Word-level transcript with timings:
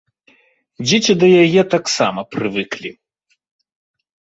Дзеці 0.87 1.13
да 1.21 1.27
яе 1.43 1.63
таксама 1.75 2.21
прывыклі. 2.33 2.89